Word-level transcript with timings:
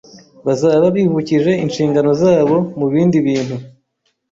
bazaba 0.45 0.85
bivukije 0.95 1.51
inshingano 1.63 2.11
zabo 2.21 2.55
mu 2.77 2.85
bindi 2.93 3.17
bintu 3.25 3.55